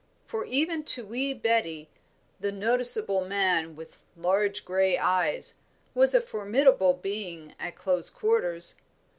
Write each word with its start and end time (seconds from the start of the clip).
For, 0.25 0.45
even 0.45 0.81
to 0.85 1.05
wee 1.05 1.31
Betty, 1.31 1.87
"the 2.39 2.51
noticeable 2.51 3.23
man, 3.23 3.75
with 3.75 4.03
large 4.17 4.65
grey 4.65 4.97
eyes" 4.97 5.59
was 5.93 6.15
a 6.15 6.21
formidable 6.21 6.95
being 6.95 7.53
at 7.59 7.75
close 7.75 8.09
quarters. 8.09 8.73